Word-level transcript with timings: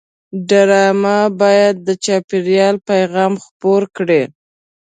ډرامه 0.49 1.17
باید 1.41 1.75
د 1.87 1.89
چاپېریال 2.05 2.75
پیغام 2.89 3.33
خپور 3.45 3.81
کړي 3.97 4.21